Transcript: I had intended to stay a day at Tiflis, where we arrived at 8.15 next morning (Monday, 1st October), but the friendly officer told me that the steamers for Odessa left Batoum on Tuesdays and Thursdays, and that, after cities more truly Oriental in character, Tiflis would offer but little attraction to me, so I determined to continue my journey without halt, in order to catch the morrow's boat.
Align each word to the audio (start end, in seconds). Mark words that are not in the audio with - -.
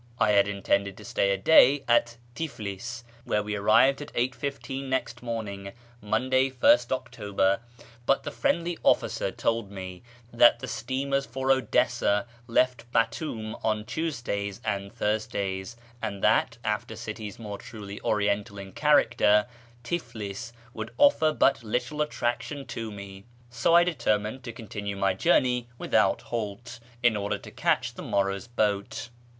I 0.17 0.31
had 0.31 0.47
intended 0.47 0.97
to 0.97 1.05
stay 1.05 1.29
a 1.29 1.37
day 1.37 1.83
at 1.87 2.17
Tiflis, 2.33 3.03
where 3.23 3.43
we 3.43 3.55
arrived 3.55 4.01
at 4.01 4.11
8.15 4.13 4.85
next 4.89 5.21
morning 5.21 5.73
(Monday, 6.01 6.49
1st 6.49 6.91
October), 6.91 7.59
but 8.07 8.23
the 8.23 8.31
friendly 8.31 8.79
officer 8.81 9.29
told 9.29 9.69
me 9.69 10.01
that 10.33 10.57
the 10.57 10.67
steamers 10.67 11.27
for 11.27 11.51
Odessa 11.51 12.25
left 12.47 12.91
Batoum 12.91 13.55
on 13.63 13.85
Tuesdays 13.85 14.59
and 14.65 14.91
Thursdays, 14.91 15.77
and 16.01 16.23
that, 16.23 16.57
after 16.63 16.95
cities 16.95 17.37
more 17.37 17.59
truly 17.59 18.01
Oriental 18.01 18.57
in 18.57 18.71
character, 18.71 19.45
Tiflis 19.83 20.51
would 20.73 20.89
offer 20.97 21.31
but 21.31 21.63
little 21.63 22.01
attraction 22.01 22.65
to 22.65 22.89
me, 22.91 23.25
so 23.51 23.75
I 23.75 23.83
determined 23.83 24.41
to 24.45 24.51
continue 24.51 24.95
my 24.97 25.13
journey 25.13 25.69
without 25.77 26.21
halt, 26.23 26.79
in 27.03 27.15
order 27.15 27.37
to 27.37 27.51
catch 27.51 27.93
the 27.93 28.01
morrow's 28.01 28.47
boat. 28.47 29.09